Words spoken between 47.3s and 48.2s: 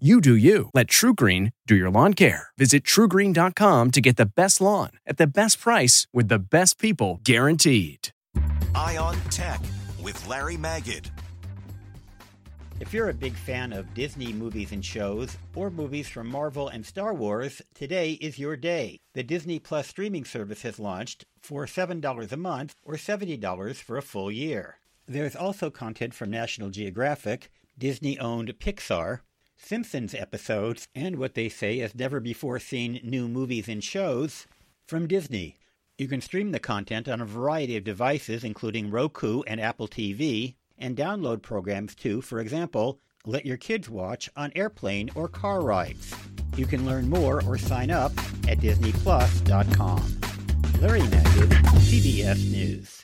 or sign up